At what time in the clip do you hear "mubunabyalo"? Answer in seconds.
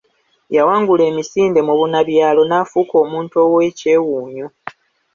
1.67-2.41